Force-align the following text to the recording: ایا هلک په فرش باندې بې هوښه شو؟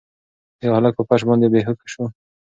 ایا 0.61 0.69
هلک 0.77 0.93
په 0.97 1.03
فرش 1.07 1.21
باندې 1.27 1.47
بې 1.53 1.59
هوښه 1.65 1.87
شو؟ 1.93 2.03